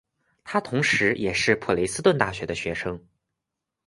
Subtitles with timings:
[0.43, 2.99] 他同时也是普雷斯顿大学的学生。